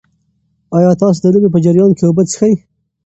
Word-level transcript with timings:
ایا 0.77 0.91
تاسي 1.01 1.19
د 1.21 1.25
لوبې 1.33 1.49
په 1.53 1.59
جریان 1.65 1.91
کې 1.97 2.03
اوبه 2.05 2.23
څښئ؟ 2.31 2.53